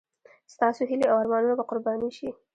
ستاسو 0.53 0.81
هیلې 0.89 1.05
او 1.11 1.17
ارمانونه 1.21 1.55
به 1.57 1.63
قرباني 1.69 2.09
شي. 2.17 2.29